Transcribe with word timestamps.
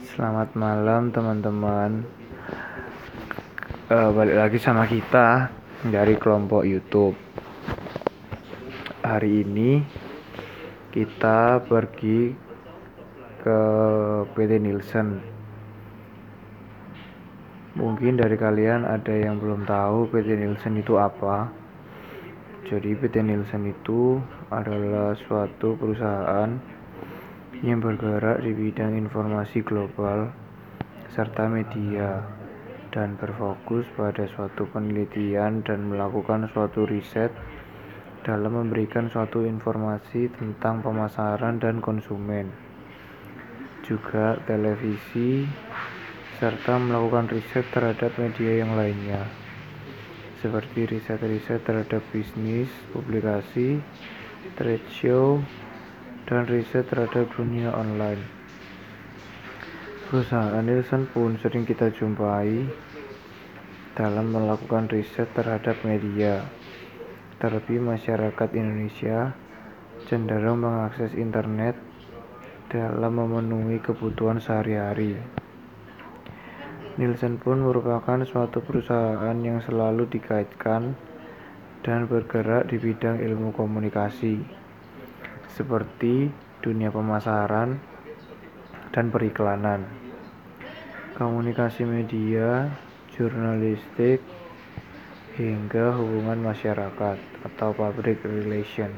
Selamat 0.00 0.56
malam 0.56 1.12
teman-teman. 1.12 2.08
Uh, 3.92 4.08
Balik 4.16 4.32
lagi 4.32 4.56
sama 4.56 4.88
kita 4.88 5.52
Dari 5.84 6.16
kelompok 6.16 6.64
Youtube. 6.64 7.12
Hari 9.04 9.44
ini 9.44 9.84
Kita 10.88 11.60
pergi 11.60 12.32
Ke 13.44 13.60
PT 14.32 14.56
Nielsen. 14.64 15.20
Mungkin 17.76 18.16
dari 18.16 18.40
kalian 18.40 18.88
ada 18.88 19.12
yang 19.12 19.36
belum 19.36 19.68
tahu 19.68 20.08
PT 20.08 20.32
Nielsen 20.32 20.80
itu 20.80 20.96
apa. 20.96 21.52
Jadi 22.64 22.96
PT 22.96 23.20
Nielsen 23.20 23.68
itu 23.68 24.16
adalah 24.48 25.12
suatu 25.28 25.76
perusahaan 25.76 26.79
yang 27.60 27.84
bergerak 27.84 28.40
di 28.40 28.56
bidang 28.56 28.96
informasi 28.96 29.60
global 29.60 30.32
serta 31.12 31.44
media 31.44 32.24
dan 32.88 33.20
berfokus 33.20 33.84
pada 33.94 34.24
suatu 34.32 34.64
penelitian 34.72 35.60
dan 35.60 35.92
melakukan 35.92 36.48
suatu 36.50 36.88
riset 36.88 37.28
dalam 38.24 38.56
memberikan 38.64 39.12
suatu 39.12 39.44
informasi 39.44 40.32
tentang 40.32 40.80
pemasaran 40.80 41.60
dan 41.60 41.84
konsumen 41.84 42.48
juga 43.84 44.40
televisi 44.48 45.44
serta 46.40 46.80
melakukan 46.80 47.28
riset 47.28 47.68
terhadap 47.68 48.16
media 48.16 48.64
yang 48.64 48.72
lainnya 48.72 49.28
seperti 50.40 50.88
riset-riset 50.88 51.60
terhadap 51.68 52.00
bisnis, 52.08 52.72
publikasi, 52.96 53.84
trade 54.56 54.88
show, 54.88 55.36
dan 56.30 56.46
riset 56.46 56.86
terhadap 56.86 57.26
dunia 57.34 57.74
online. 57.74 58.22
Perusahaan 60.06 60.62
Nielsen 60.62 61.10
pun 61.10 61.34
sering 61.42 61.66
kita 61.66 61.90
jumpai 61.90 62.70
dalam 63.98 64.30
melakukan 64.30 64.86
riset 64.86 65.26
terhadap 65.34 65.74
media. 65.82 66.46
Terlebih 67.42 67.82
masyarakat 67.82 68.48
Indonesia 68.54 69.34
cenderung 70.06 70.62
mengakses 70.62 71.18
internet 71.18 71.74
dalam 72.70 73.18
memenuhi 73.18 73.82
kebutuhan 73.82 74.38
sehari-hari. 74.38 75.18
Nielsen 76.94 77.42
pun 77.42 77.58
merupakan 77.58 78.22
suatu 78.22 78.62
perusahaan 78.62 79.34
yang 79.42 79.58
selalu 79.66 80.06
dikaitkan 80.06 80.94
dan 81.82 82.06
bergerak 82.06 82.70
di 82.70 82.78
bidang 82.78 83.18
ilmu 83.18 83.50
komunikasi 83.50 84.59
seperti 85.56 86.30
dunia 86.60 86.92
pemasaran 86.92 87.80
dan 88.90 89.06
periklanan, 89.08 89.86
komunikasi 91.14 91.86
media, 91.86 92.70
jurnalistik, 93.14 94.22
hingga 95.40 95.94
hubungan 95.96 96.42
masyarakat 96.42 97.16
atau 97.46 97.70
public 97.72 98.20
relation. 98.26 98.92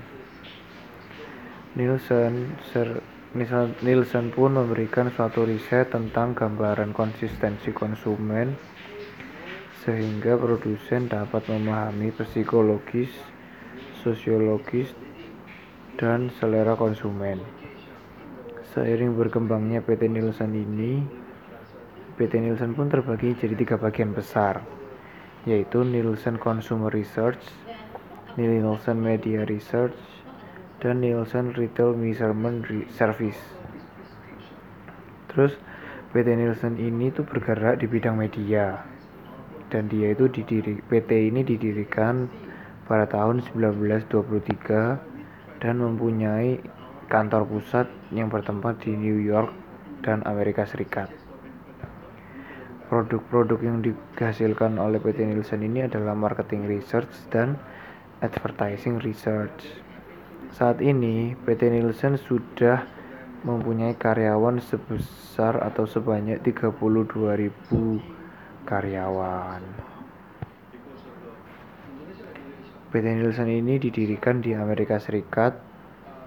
Nielsen, 1.72 2.58
Sir, 2.68 3.00
Nielsen 3.80 4.28
pun 4.28 4.58
memberikan 4.58 5.08
suatu 5.08 5.48
riset 5.48 5.88
tentang 5.88 6.36
gambaran 6.36 6.92
konsistensi 6.92 7.72
konsumen 7.72 8.58
sehingga 9.82 10.38
produsen 10.38 11.08
dapat 11.08 11.48
memahami 11.48 12.14
psikologis, 12.14 13.10
sosiologis, 14.04 14.94
dan 15.98 16.32
selera 16.38 16.76
konsumen. 16.76 17.40
Seiring 18.72 19.16
berkembangnya 19.16 19.84
PT 19.84 20.08
Nielsen 20.08 20.56
ini, 20.56 21.04
PT 22.16 22.40
Nielsen 22.40 22.72
pun 22.72 22.88
terbagi 22.88 23.36
jadi 23.36 23.52
tiga 23.52 23.76
bagian 23.76 24.16
besar, 24.16 24.64
yaitu 25.44 25.84
Nielsen 25.84 26.40
Consumer 26.40 26.88
Research, 26.88 27.42
Nielsen 28.40 29.00
Media 29.00 29.44
Research, 29.44 29.96
dan 30.80 31.04
Nielsen 31.04 31.52
Retail 31.52 31.92
Measurement 31.92 32.64
Service. 32.96 33.40
Terus 35.28 35.56
PT 36.16 36.28
Nielsen 36.36 36.80
ini 36.80 37.12
tuh 37.12 37.24
bergerak 37.24 37.80
di 37.80 37.88
bidang 37.88 38.16
media 38.20 38.92
dan 39.72 39.88
dia 39.88 40.12
itu 40.12 40.28
didiri 40.28 40.84
PT 40.84 41.32
ini 41.32 41.40
didirikan 41.40 42.28
pada 42.84 43.08
tahun 43.08 43.40
1923 43.40 45.11
dan 45.62 45.78
mempunyai 45.78 46.58
kantor 47.06 47.46
pusat 47.46 47.86
yang 48.10 48.26
bertempat 48.26 48.82
di 48.82 48.98
New 48.98 49.22
York 49.22 49.54
dan 50.02 50.26
Amerika 50.26 50.66
Serikat. 50.66 51.06
Produk-produk 52.90 53.62
yang 53.62 53.78
dihasilkan 53.80 54.76
oleh 54.76 54.98
PT 54.98 55.24
Nielsen 55.24 55.62
ini 55.64 55.86
adalah 55.86 56.12
marketing 56.18 56.66
research 56.66 57.14
dan 57.30 57.56
advertising 58.20 59.00
research. 59.00 59.64
Saat 60.52 60.84
ini 60.84 61.32
PT 61.32 61.72
Nielsen 61.72 62.20
sudah 62.20 62.84
mempunyai 63.46 63.96
karyawan 63.96 64.60
sebesar 64.60 65.62
atau 65.62 65.88
sebanyak 65.88 66.42
32.000 66.44 67.48
karyawan. 68.68 69.91
PT 72.92 73.08
Nielsen 73.08 73.48
ini 73.48 73.80
didirikan 73.80 74.44
di 74.44 74.52
Amerika 74.52 75.00
Serikat 75.00 75.56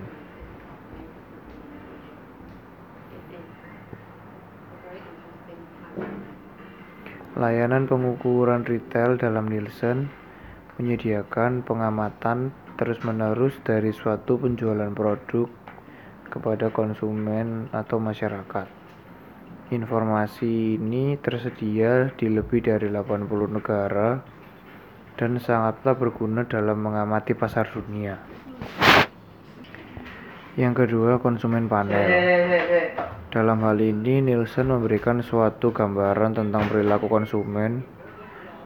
Layanan 7.36 7.90
pengukuran 7.90 8.64
retail 8.64 9.20
dalam 9.20 9.52
Nielsen 9.52 10.08
menyediakan 10.80 11.68
pengamatan 11.68 12.56
terus-menerus 12.80 13.60
dari 13.66 13.92
suatu 13.92 14.40
penjualan 14.40 14.92
produk 14.96 15.52
kepada 16.32 16.72
konsumen 16.72 17.68
atau 17.76 18.00
masyarakat. 18.00 18.81
Informasi 19.72 20.76
ini 20.76 21.16
tersedia 21.16 22.12
di 22.20 22.28
lebih 22.28 22.60
dari 22.60 22.92
80 22.92 23.24
negara 23.56 24.20
dan 25.16 25.40
sangatlah 25.40 25.96
berguna 25.96 26.44
dalam 26.44 26.76
mengamati 26.76 27.32
pasar 27.32 27.72
dunia. 27.72 28.20
Yang 30.60 30.74
kedua, 30.84 31.24
konsumen 31.24 31.72
panel. 31.72 32.04
Dalam 33.32 33.64
hal 33.64 33.80
ini, 33.80 34.20
Nielsen 34.20 34.68
memberikan 34.68 35.24
suatu 35.24 35.72
gambaran 35.72 36.36
tentang 36.36 36.68
perilaku 36.68 37.08
konsumen 37.08 37.88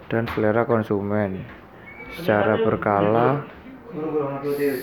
dan 0.10 0.26
selera 0.34 0.66
konsumen 0.66 1.46
secara 2.18 2.58
berkala 2.58 3.46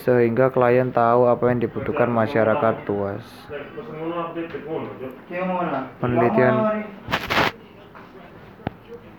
sehingga 0.07 0.53
klien 0.53 0.91
tahu 0.91 1.29
apa 1.29 1.45
yang 1.53 1.61
dibutuhkan 1.63 2.09
masyarakat 2.09 2.75
tuas. 2.87 3.25
Penelitian 6.01 6.55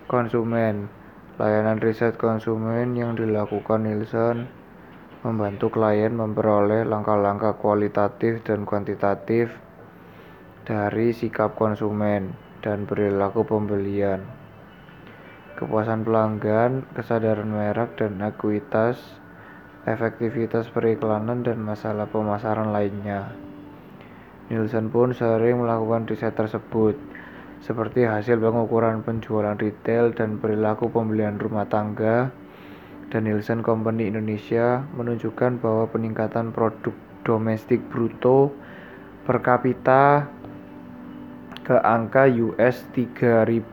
konsumen 0.07 0.89
Layanan 1.33 1.81
riset 1.81 2.13
konsumen 2.21 2.93
yang 2.93 3.17
dilakukan 3.17 3.89
Nielsen 3.89 4.45
membantu 5.25 5.73
klien 5.73 6.13
memperoleh 6.13 6.85
langkah-langkah 6.85 7.57
kualitatif 7.57 8.45
dan 8.45 8.69
kuantitatif 8.69 9.49
dari 10.61 11.09
sikap 11.09 11.57
konsumen 11.57 12.37
dan 12.61 12.85
perilaku 12.85 13.49
pembelian. 13.49 14.21
Kepuasan 15.57 16.05
pelanggan, 16.05 16.85
kesadaran 16.93 17.49
merek, 17.49 17.97
dan 17.97 18.21
ekuitas 18.21 19.01
efektivitas 19.83 20.71
periklanan 20.71 21.43
dan 21.43 21.59
masalah 21.59 22.07
pemasaran 22.07 22.71
lainnya. 22.71 23.35
Nielsen 24.47 24.87
pun 24.91 25.11
sering 25.11 25.59
melakukan 25.59 26.07
riset 26.07 26.35
tersebut, 26.35 26.95
seperti 27.63 28.03
hasil 28.03 28.39
pengukuran 28.39 29.03
penjualan 29.03 29.55
retail 29.55 30.11
dan 30.11 30.39
perilaku 30.39 30.91
pembelian 30.91 31.39
rumah 31.39 31.67
tangga 31.67 32.31
dan 33.07 33.29
Nielsen 33.29 33.63
Company 33.63 34.11
Indonesia 34.11 34.83
menunjukkan 34.97 35.61
bahwa 35.63 35.85
peningkatan 35.87 36.51
produk 36.51 36.91
domestik 37.23 37.79
bruto 37.87 38.51
per 39.23 39.39
kapita 39.39 40.27
ke 41.63 41.79
angka 41.79 42.27
US 42.27 42.83
3015 42.91 43.63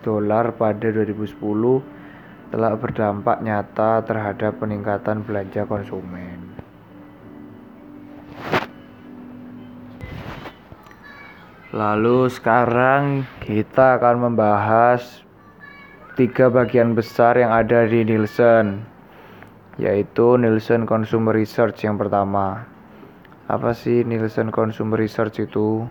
dolar 0.00 0.56
pada 0.56 0.88
2010 0.88 2.01
telah 2.52 2.76
berdampak 2.76 3.40
nyata 3.40 4.04
terhadap 4.04 4.60
peningkatan 4.60 5.24
belanja 5.24 5.64
konsumen. 5.64 6.52
Lalu 11.72 12.28
sekarang 12.28 13.24
kita 13.40 13.96
akan 13.96 14.28
membahas 14.28 15.24
tiga 16.12 16.52
bagian 16.52 16.92
besar 16.92 17.40
yang 17.40 17.48
ada 17.48 17.88
di 17.88 18.04
Nielsen, 18.04 18.84
yaitu 19.80 20.36
Nielsen 20.36 20.84
Consumer 20.84 21.32
Research 21.32 21.88
yang 21.88 21.96
pertama. 21.96 22.68
Apa 23.48 23.72
sih 23.72 24.04
Nielsen 24.04 24.52
Consumer 24.52 25.00
Research 25.00 25.40
itu? 25.40 25.88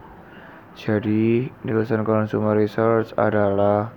Jadi, 0.78 1.50
Nielsen 1.66 2.06
Consumer 2.06 2.54
Research 2.54 3.18
adalah 3.18 3.90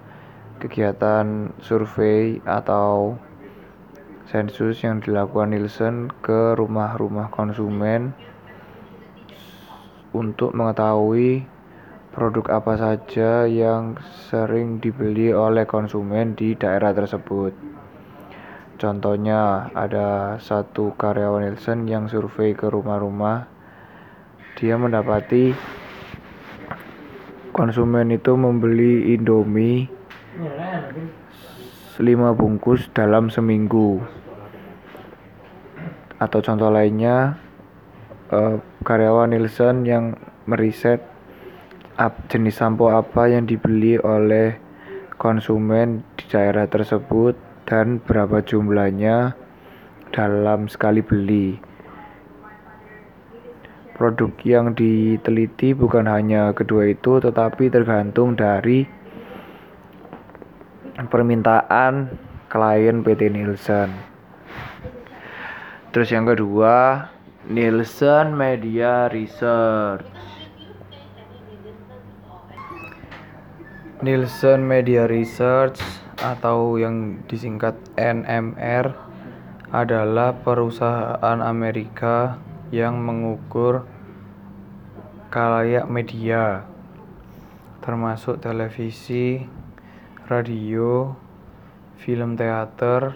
kegiatan 0.64 1.52
survei 1.61 2.40
atau 2.49 3.20
sensus 4.25 4.81
yang 4.81 5.05
dilakukan 5.05 5.52
Nielsen 5.52 6.08
ke 6.25 6.56
rumah-rumah 6.56 7.28
konsumen 7.28 8.16
untuk 10.16 10.56
mengetahui 10.56 11.44
produk 12.16 12.56
apa 12.56 12.81
saja 12.81 13.44
yang 13.44 14.00
sering 14.32 14.81
dibeli 14.81 15.37
oleh 15.37 15.69
konsumen 15.69 16.32
di 16.32 16.56
daerah 16.56 16.96
tersebut. 16.96 17.52
Contohnya, 18.81 19.69
ada 19.76 20.40
satu 20.40 20.96
karyawan 20.96 21.44
Nielsen 21.44 21.84
yang 21.84 22.08
survei 22.08 22.56
ke 22.56 22.72
rumah-rumah. 22.72 23.52
Dia 24.56 24.81
mendapati 24.81 25.52
konsumen 27.52 28.16
itu 28.16 28.32
membeli 28.32 29.12
Indomie 29.12 30.03
5 30.34 32.34
bungkus 32.34 32.90
dalam 32.90 33.31
seminggu. 33.31 34.02
Atau 36.19 36.42
contoh 36.42 36.75
lainnya, 36.75 37.38
eh, 38.34 38.58
karyawan 38.82 39.31
Nielsen 39.31 39.86
yang 39.86 40.19
meriset 40.50 41.06
jenis 42.26 42.58
sampo 42.58 42.90
apa 42.90 43.31
yang 43.31 43.46
dibeli 43.46 43.94
oleh 44.02 44.58
konsumen 45.14 46.02
di 46.19 46.26
daerah 46.26 46.66
tersebut 46.66 47.38
dan 47.70 48.02
berapa 48.02 48.42
jumlahnya 48.42 49.38
dalam 50.10 50.66
sekali 50.66 51.06
beli. 51.06 51.62
Produk 53.94 54.34
yang 54.42 54.75
diteliti 54.75 55.78
bukan 55.78 56.10
hanya 56.10 56.50
kedua 56.50 56.90
itu, 56.90 57.22
tetapi 57.22 57.70
tergantung 57.70 58.34
dari 58.34 59.03
permintaan 60.94 62.14
klien 62.46 63.02
PT 63.02 63.35
Nielsen. 63.35 63.91
Terus 65.91 66.11
yang 66.14 66.26
kedua, 66.26 67.06
Nielsen 67.50 68.35
Media 68.35 69.11
Research. 69.11 70.06
Nielsen 74.02 74.67
Media 74.67 75.06
Research 75.11 75.82
atau 76.23 76.79
yang 76.79 77.23
disingkat 77.26 77.75
NMR 77.99 78.94
adalah 79.75 80.35
perusahaan 80.38 81.38
Amerika 81.43 82.38
yang 82.70 83.02
mengukur 83.02 83.87
kalayak 85.35 85.90
media 85.90 86.62
termasuk 87.85 88.40
televisi, 88.40 89.44
radio, 90.25 91.12
film 92.00 92.32
teater, 92.32 93.12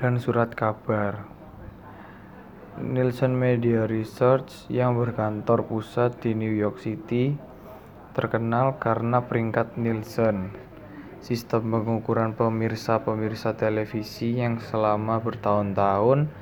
dan 0.00 0.16
surat 0.16 0.56
kabar. 0.56 1.28
Nielsen 2.80 3.36
Media 3.36 3.84
Research 3.84 4.64
yang 4.72 4.96
berkantor 4.96 5.68
pusat 5.68 6.16
di 6.24 6.32
New 6.32 6.48
York 6.48 6.80
City 6.80 7.36
terkenal 8.16 8.80
karena 8.80 9.20
peringkat 9.20 9.76
Nielsen, 9.76 10.48
sistem 11.20 11.68
pengukuran 11.68 12.32
pemirsa-pemirsa 12.32 13.60
televisi 13.60 14.40
yang 14.40 14.64
selama 14.64 15.20
bertahun-tahun 15.20 16.32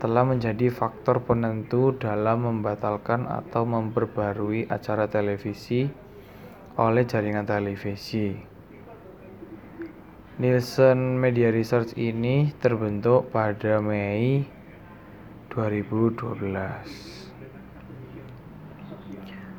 telah 0.00 0.24
menjadi 0.24 0.72
faktor 0.72 1.20
penentu 1.20 1.92
dalam 1.92 2.48
membatalkan 2.48 3.28
atau 3.28 3.68
memperbarui 3.68 4.72
acara 4.72 5.04
televisi 5.04 5.84
oleh 6.80 7.04
jaringan 7.04 7.44
televisi. 7.44 8.56
Nielsen 10.38 11.18
Media 11.18 11.50
Research 11.50 11.98
ini 11.98 12.54
terbentuk 12.62 13.34
pada 13.34 13.82
Mei 13.82 14.46
2012. 15.50 16.38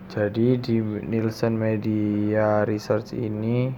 Jadi 0.07 0.55
di 0.55 0.79
Nielsen 0.79 1.59
Media 1.59 2.63
Research 2.63 3.11
ini 3.11 3.75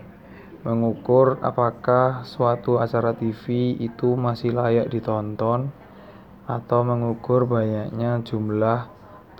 mengukur 0.62 1.42
apakah 1.42 2.22
suatu 2.22 2.78
acara 2.78 3.18
TV 3.18 3.74
itu 3.82 4.14
masih 4.14 4.54
layak 4.54 4.94
ditonton 4.94 5.74
atau 6.46 6.86
mengukur 6.86 7.50
banyaknya 7.50 8.22
jumlah 8.22 8.86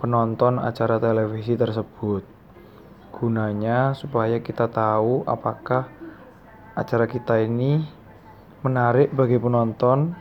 penonton 0.02 0.58
acara 0.58 0.98
televisi 0.98 1.54
tersebut. 1.54 2.26
Gunanya 3.14 3.94
supaya 3.94 4.42
kita 4.42 4.66
tahu 4.66 5.22
apakah 5.30 6.01
acara 6.72 7.04
kita 7.04 7.36
ini 7.44 7.84
menarik 8.64 9.12
bagi 9.12 9.36
penonton, 9.36 10.16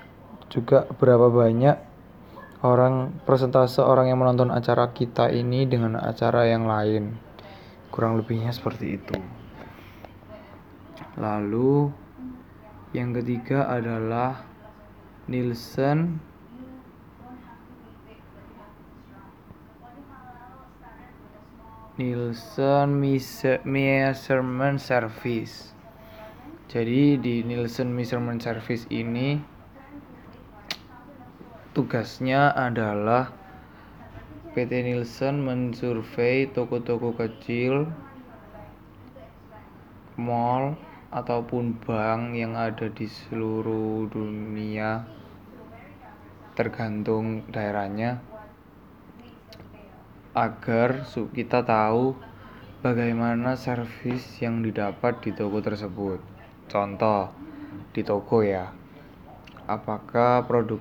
juga 0.52 0.84
berapa 1.00 1.32
banyak 1.32 1.78
orang 2.62 3.24
persentase 3.24 3.80
orang 3.80 4.12
yang 4.12 4.20
menonton 4.20 4.52
acara 4.52 4.92
kita 4.92 5.32
ini 5.32 5.64
dengan 5.64 5.96
acara 5.96 6.44
yang 6.50 6.68
lain. 6.68 7.16
Kurang 7.88 8.20
lebihnya 8.20 8.52
seperti 8.52 9.00
itu. 9.00 9.16
Lalu 11.16 11.92
yang 12.92 13.16
ketiga 13.16 13.72
adalah 13.72 14.44
Nielsen. 15.32 16.20
Nielsen 22.00 22.88
Measurement 23.68 24.82
Service 24.82 25.81
jadi 26.72 27.20
di 27.20 27.44
Nielsen 27.44 27.92
Measurement 27.92 28.40
Service 28.40 28.88
ini 28.88 29.36
tugasnya 31.76 32.56
adalah 32.56 33.36
PT 34.56 34.88
Nielsen 34.88 35.44
mensurvei 35.44 36.48
toko-toko 36.48 37.12
kecil, 37.12 37.92
mall, 40.16 40.80
ataupun 41.12 41.76
bank 41.84 42.40
yang 42.40 42.56
ada 42.56 42.88
di 42.88 43.04
seluruh 43.04 44.08
dunia 44.08 45.04
tergantung 46.56 47.44
daerahnya 47.52 48.24
agar 50.32 51.04
kita 51.36 51.68
tahu 51.68 52.16
bagaimana 52.80 53.60
servis 53.60 54.24
yang 54.40 54.64
didapat 54.64 55.20
di 55.20 55.36
toko 55.36 55.60
tersebut. 55.60 56.31
Contoh, 56.72 57.28
di 57.92 58.00
toko 58.00 58.40
ya. 58.40 58.72
Apakah 59.68 60.48
produk 60.48 60.80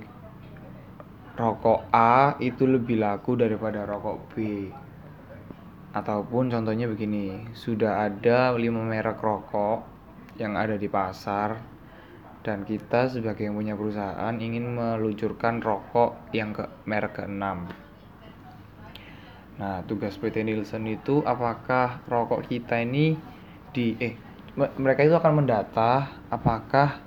rokok 1.35 1.91
A 1.91 2.39
itu 2.39 2.69
lebih 2.69 3.03
laku 3.03 3.35
daripada 3.35 3.83
rokok 3.83 4.17
B 4.31 4.35
ataupun 5.91 6.53
contohnya 6.53 6.87
begini 6.87 7.51
sudah 7.51 8.07
ada 8.07 8.55
5 8.55 8.61
merek 8.63 9.19
rokok 9.19 9.83
yang 10.39 10.55
ada 10.55 10.79
di 10.79 10.87
pasar 10.87 11.59
dan 12.47 12.63
kita 12.63 13.11
sebagai 13.11 13.49
yang 13.49 13.59
punya 13.59 13.75
perusahaan 13.75 14.35
ingin 14.39 14.71
meluncurkan 14.71 15.59
rokok 15.59 16.31
yang 16.31 16.55
ke 16.55 16.69
merek 16.87 17.19
ke-6 17.19 17.43
nah 19.59 19.83
tugas 19.85 20.15
PT 20.15 20.47
Nielsen 20.47 20.87
itu 20.87 21.27
apakah 21.27 22.07
rokok 22.07 22.47
kita 22.47 22.81
ini 22.85 23.19
di 23.75 23.99
eh 23.99 24.30
mereka 24.57 25.07
itu 25.07 25.15
akan 25.15 25.45
mendata 25.45 26.11
apakah 26.27 26.99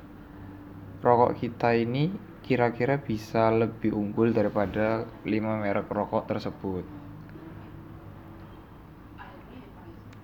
rokok 1.03 1.35
kita 1.35 1.75
ini 1.75 2.13
kira-kira 2.43 2.99
bisa 2.99 3.51
lebih 3.51 3.95
unggul 3.95 4.31
daripada 4.31 5.07
5 5.23 5.63
merek 5.63 5.87
rokok 5.91 6.27
tersebut. 6.27 6.83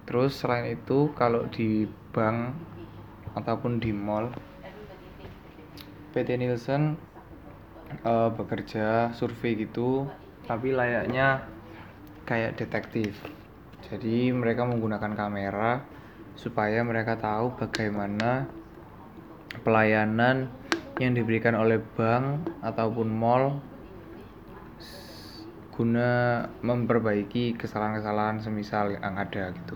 Terus 0.08 0.32
selain 0.36 0.74
itu 0.74 1.12
kalau 1.14 1.46
di 1.52 1.86
bank 2.16 2.56
ataupun 3.38 3.78
di 3.78 3.94
mall 3.94 4.34
PT 6.10 6.42
Nielsen 6.42 6.98
uh, 8.02 8.34
bekerja 8.34 9.14
survei 9.14 9.54
gitu 9.54 10.10
tapi 10.50 10.74
layaknya 10.74 11.46
kayak 12.26 12.58
detektif 12.58 13.14
jadi 13.86 14.34
mereka 14.34 14.66
menggunakan 14.66 15.14
kamera 15.14 15.86
supaya 16.40 16.80
mereka 16.88 17.20
tahu 17.20 17.52
bagaimana 17.60 18.48
pelayanan 19.60 20.48
yang 20.96 21.12
diberikan 21.12 21.52
oleh 21.52 21.84
bank 22.00 22.48
ataupun 22.64 23.12
mall 23.12 23.60
guna 25.76 26.44
memperbaiki 26.64 27.60
kesalahan-kesalahan 27.60 28.40
semisal 28.40 28.96
yang 28.96 29.20
ada 29.20 29.52
gitu. 29.52 29.76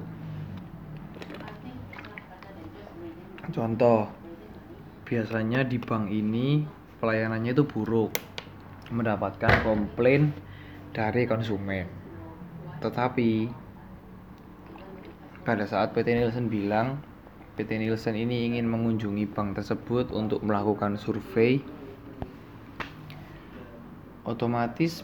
Contoh, 3.51 4.08
biasanya 5.03 5.67
di 5.67 5.79
bank 5.84 6.08
ini 6.15 6.63
pelayanannya 7.03 7.51
itu 7.51 7.67
buruk, 7.67 8.15
mendapatkan 8.88 9.67
komplain 9.67 10.32
dari 10.96 11.27
konsumen. 11.27 11.91
Tetapi 12.79 13.62
pada 15.44 15.68
saat 15.68 15.92
PT 15.92 16.16
Nielsen 16.16 16.48
bilang 16.48 17.04
PT 17.60 17.78
Nielsen 17.78 18.16
ini 18.16 18.50
ingin 18.50 18.66
mengunjungi 18.66 19.30
bank 19.30 19.60
tersebut 19.60 20.10
untuk 20.16 20.42
melakukan 20.42 20.96
survei 20.96 21.60
otomatis 24.24 25.04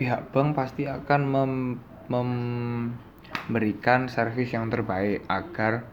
pihak 0.00 0.32
bank 0.32 0.56
pasti 0.56 0.88
akan 0.88 1.20
mem 1.28 1.52
memberikan 2.08 4.08
servis 4.08 4.56
yang 4.56 4.72
terbaik 4.72 5.20
agar 5.28 5.84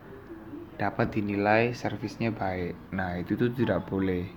dapat 0.79 1.11
dinilai 1.11 1.75
servisnya 1.75 2.31
baik. 2.31 2.75
Nah, 2.95 3.19
itu 3.19 3.35
tuh 3.35 3.51
tidak 3.51 3.83
boleh. 3.87 4.27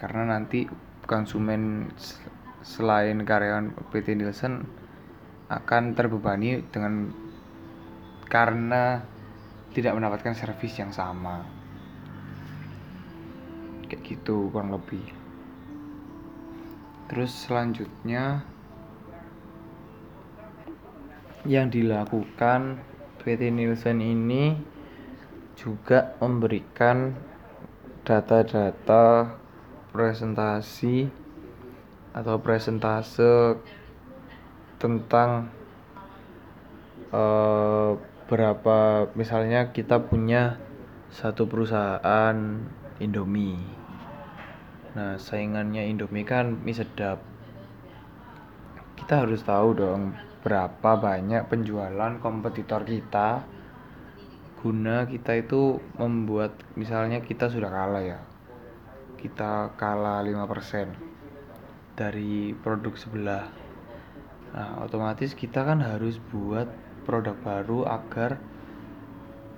Karena 0.00 0.32
nanti 0.32 0.64
konsumen 1.04 1.92
selain 2.64 3.20
karyawan 3.20 3.76
PT 3.92 4.16
Nielsen 4.16 4.64
akan 5.52 5.92
terbebani 5.92 6.64
dengan 6.72 7.23
karena 8.34 8.98
tidak 9.70 9.94
mendapatkan 9.94 10.34
servis 10.34 10.74
yang 10.74 10.90
sama. 10.90 11.46
Kayak 13.86 14.02
gitu 14.02 14.50
kurang 14.50 14.74
lebih. 14.74 15.06
Terus 17.06 17.30
selanjutnya 17.30 18.42
yang 21.46 21.70
dilakukan 21.70 22.82
PT 23.22 23.54
Nielsen 23.54 24.02
ini 24.02 24.58
juga 25.54 26.18
memberikan 26.18 27.14
data-data 28.02 29.30
presentasi 29.94 31.06
atau 32.10 32.34
presentase 32.42 33.54
tentang 34.82 35.46
uh, 37.14 37.94
berapa 38.24 39.08
misalnya 39.12 39.76
kita 39.76 40.00
punya 40.08 40.56
satu 41.12 41.44
perusahaan 41.44 42.36
Indomie. 42.96 43.60
Nah 44.96 45.20
saingannya 45.20 45.84
Indomie 45.92 46.24
kan 46.24 46.56
mie 46.64 46.72
sedap. 46.72 47.20
Kita 48.96 49.26
harus 49.26 49.44
tahu 49.44 49.76
dong 49.76 50.16
berapa 50.40 50.96
banyak 50.96 51.44
penjualan 51.52 52.16
kompetitor 52.18 52.88
kita. 52.88 53.44
Guna 54.64 55.04
kita 55.04 55.36
itu 55.36 55.76
membuat 56.00 56.56
misalnya 56.80 57.20
kita 57.20 57.52
sudah 57.52 57.68
kalah 57.68 58.00
ya. 58.00 58.20
Kita 59.20 59.76
kalah 59.76 60.24
5% 60.24 60.96
dari 61.92 62.56
produk 62.56 62.94
sebelah. 62.96 63.44
Nah 64.56 64.80
otomatis 64.80 65.36
kita 65.36 65.60
kan 65.68 65.84
harus 65.84 66.16
buat 66.32 66.83
produk 67.04 67.36
baru 67.44 67.86
agar 67.86 68.40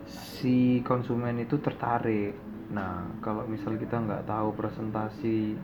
si 0.07 0.83
konsumen 0.83 1.41
itu 1.43 1.59
tertarik. 1.59 2.35
Nah 2.71 3.07
kalau 3.23 3.47
misal 3.47 3.79
kita 3.79 3.99
nggak 3.99 4.27
tahu 4.27 4.55
presentasi 4.55 5.57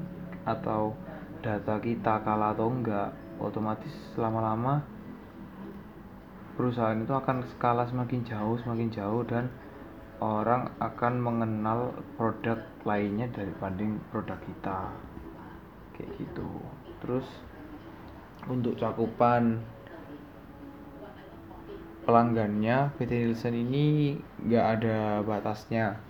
atau 0.43 0.95
data 1.43 1.79
kita 1.83 2.23
kalah 2.23 2.55
atau 2.55 2.71
enggak 2.71 3.11
otomatis 3.43 3.91
lama-lama 4.15 4.83
perusahaan 6.55 6.99
itu 6.99 7.11
akan 7.11 7.43
skala 7.55 7.89
semakin 7.89 8.23
jauh 8.23 8.55
semakin 8.61 8.89
jauh 8.93 9.23
dan 9.27 9.51
orang 10.23 10.71
akan 10.79 11.19
mengenal 11.19 11.91
produk 12.15 12.63
lainnya 12.87 13.27
daripada 13.35 13.83
produk 14.15 14.39
kita. 14.47 14.81
Kayak 15.99 16.11
gitu. 16.23 16.47
Terus 17.03 17.27
untuk 18.47 18.79
cakupan 18.79 19.59
pelanggannya 22.03 22.91
PT 22.99 23.11
Nielsen 23.15 23.55
ini 23.55 24.19
nggak 24.43 24.67
ada 24.79 24.99
batasnya. 25.23 26.03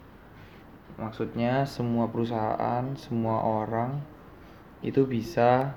Maksudnya 0.96 1.64
semua 1.68 2.08
perusahaan 2.08 2.84
semua 2.96 3.40
orang 3.44 4.00
itu 4.80 5.04
bisa 5.04 5.76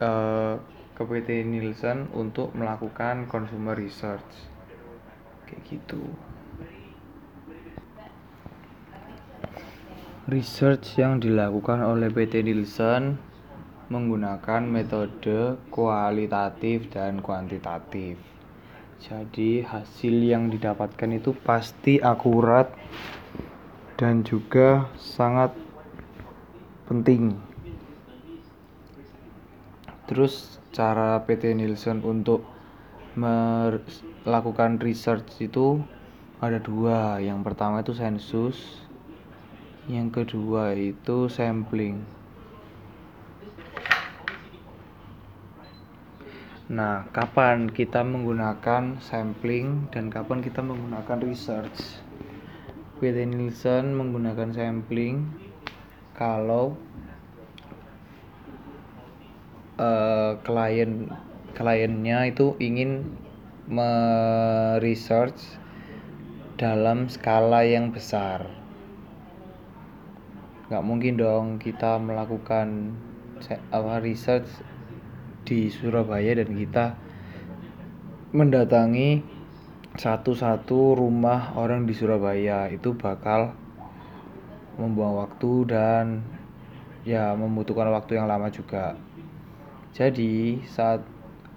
uh, 0.00 0.56
ke 0.96 1.02
PT 1.04 1.44
Nielsen 1.48 2.08
untuk 2.16 2.52
melakukan 2.56 3.28
consumer 3.28 3.76
research. 3.76 4.48
Kayak 5.48 5.62
gitu. 5.68 6.04
Research 10.28 11.00
yang 11.00 11.18
dilakukan 11.18 11.80
oleh 11.80 12.12
PT 12.12 12.44
Nielsen 12.44 13.29
menggunakan 13.90 14.62
metode 14.62 15.58
kualitatif 15.74 16.86
dan 16.94 17.18
kuantitatif. 17.18 18.14
Jadi, 19.02 19.66
hasil 19.66 20.14
yang 20.22 20.46
didapatkan 20.46 21.10
itu 21.10 21.34
pasti 21.34 21.98
akurat 21.98 22.70
dan 23.98 24.22
juga 24.22 24.86
sangat 24.94 25.50
penting. 26.86 27.34
Terus, 30.06 30.62
cara 30.70 31.18
PT 31.26 31.58
Nielsen 31.58 32.06
untuk 32.06 32.46
melakukan 33.18 34.78
research 34.78 35.42
itu 35.42 35.82
ada 36.38 36.62
dua. 36.62 37.18
Yang 37.18 37.42
pertama 37.42 37.82
itu 37.82 37.90
sensus, 37.98 38.86
yang 39.90 40.14
kedua 40.14 40.78
itu 40.78 41.26
sampling. 41.26 42.19
Nah, 46.70 47.02
kapan 47.10 47.66
kita 47.66 48.06
menggunakan 48.06 49.02
sampling 49.02 49.90
dan 49.90 50.06
kapan 50.06 50.38
kita 50.38 50.62
menggunakan 50.62 51.18
research? 51.18 51.98
PT 53.02 53.26
Nielsen 53.26 53.90
menggunakan 53.98 54.54
sampling 54.54 55.26
kalau 56.14 56.78
uh, 59.82 60.38
klien 60.46 61.10
kliennya 61.58 62.30
itu 62.30 62.54
ingin 62.62 63.18
meresearch 63.66 65.42
dalam 66.54 67.10
skala 67.10 67.66
yang 67.66 67.90
besar. 67.90 68.46
Gak 70.70 70.86
mungkin 70.86 71.18
dong 71.18 71.58
kita 71.58 71.98
melakukan 71.98 72.94
research 74.06 74.46
di 75.50 75.66
Surabaya 75.66 76.38
dan 76.38 76.54
kita 76.54 76.94
mendatangi 78.30 79.18
satu-satu 79.98 80.94
rumah 80.94 81.58
orang 81.58 81.82
di 81.82 81.90
Surabaya 81.90 82.70
itu 82.70 82.94
bakal 82.94 83.50
membuang 84.78 85.26
waktu 85.26 85.52
dan 85.66 86.22
ya 87.02 87.34
membutuhkan 87.34 87.90
waktu 87.90 88.22
yang 88.22 88.30
lama 88.30 88.46
juga. 88.54 88.94
Jadi 89.90 90.62
saat 90.70 91.02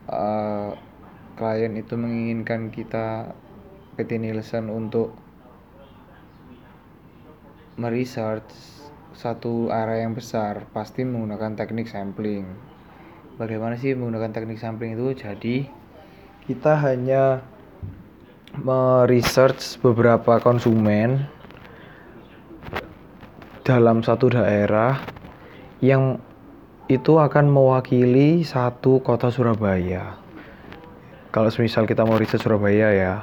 uh, 0.10 0.74
klien 1.38 1.78
itu 1.78 1.94
menginginkan 1.94 2.74
kita 2.74 3.38
PT 3.94 4.18
Nielsen 4.18 4.74
untuk 4.74 5.14
meresearch 7.78 8.50
satu 9.14 9.70
area 9.70 10.10
yang 10.10 10.18
besar 10.18 10.66
pasti 10.74 11.06
menggunakan 11.06 11.54
teknik 11.54 11.86
sampling 11.86 12.73
bagaimana 13.38 13.80
sih 13.80 13.98
menggunakan 13.98 14.30
teknik 14.30 14.62
sampling 14.62 14.94
itu 14.94 15.18
jadi 15.18 15.66
kita 16.46 16.74
hanya 16.78 17.42
meresearch 18.60 19.82
beberapa 19.82 20.38
konsumen 20.38 21.26
dalam 23.66 24.04
satu 24.04 24.30
daerah 24.30 25.02
yang 25.80 26.20
itu 26.92 27.18
akan 27.18 27.48
mewakili 27.48 28.44
satu 28.44 29.00
kota 29.00 29.32
Surabaya. 29.32 30.20
Kalau 31.34 31.50
misal 31.58 31.90
kita 31.90 32.06
mau 32.06 32.20
riset 32.20 32.44
Surabaya 32.44 32.94
ya, 32.94 33.14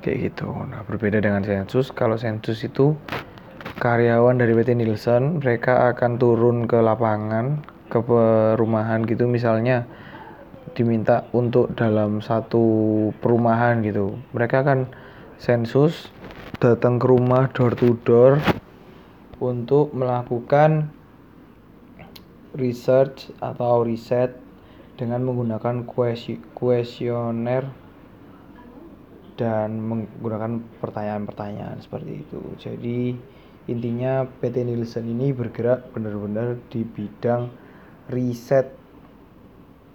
kayak 0.00 0.32
gitu. 0.32 0.48
Nah 0.48 0.86
berbeda 0.86 1.20
dengan 1.20 1.44
sensus. 1.44 1.92
Kalau 1.92 2.16
sensus 2.16 2.62
itu 2.64 2.96
karyawan 3.82 4.40
dari 4.40 4.56
PT 4.56 4.78
Nielsen 4.78 5.42
mereka 5.42 5.92
akan 5.92 6.16
turun 6.16 6.64
ke 6.64 6.78
lapangan 6.80 7.60
ke 7.88 7.98
perumahan 8.04 9.04
gitu 9.08 9.24
misalnya 9.24 9.88
diminta 10.76 11.26
untuk 11.34 11.72
dalam 11.74 12.20
satu 12.20 12.62
perumahan 13.18 13.80
gitu 13.82 14.14
mereka 14.30 14.62
akan 14.62 14.86
sensus 15.40 16.12
datang 16.62 17.00
ke 17.00 17.06
rumah 17.08 17.50
door 17.50 17.72
to 17.74 17.98
door 18.04 18.38
untuk 19.38 19.94
melakukan 19.94 20.90
research 22.58 23.30
atau 23.38 23.86
riset 23.86 24.34
dengan 24.98 25.22
menggunakan 25.22 25.86
kuesioner 26.58 27.70
dan 29.38 29.78
menggunakan 29.78 30.58
pertanyaan-pertanyaan 30.82 31.78
seperti 31.78 32.26
itu. 32.26 32.42
Jadi 32.58 33.14
intinya 33.70 34.26
PT 34.26 34.66
Nielsen 34.66 35.06
ini 35.06 35.30
bergerak 35.30 35.94
benar-benar 35.94 36.58
di 36.74 36.82
bidang 36.82 37.46
riset 38.08 38.72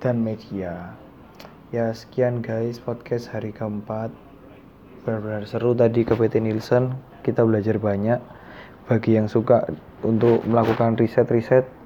dan 0.01 0.21
media. 0.21 0.93
Ya 1.73 1.89
sekian 1.93 2.45
guys 2.45 2.77
podcast 2.77 3.33
hari 3.33 3.49
keempat. 3.49 4.13
Benar-benar 5.03 5.49
seru 5.49 5.73
tadi 5.73 6.05
ke 6.05 6.13
PT 6.13 6.39
Nielsen. 6.39 6.97
Kita 7.25 7.43
belajar 7.43 7.81
banyak. 7.81 8.21
Bagi 8.87 9.17
yang 9.17 9.27
suka 9.27 9.67
untuk 10.03 10.43
melakukan 10.43 10.99
riset-riset 10.99 11.83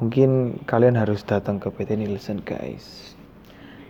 mungkin 0.00 0.60
kalian 0.68 0.96
harus 0.96 1.24
datang 1.24 1.56
ke 1.56 1.72
PT 1.72 1.96
Nielsen 1.96 2.44
guys 2.44 3.16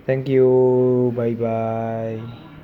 thank 0.06 0.30
you 0.30 1.10
bye 1.18 1.34
bye 1.34 2.55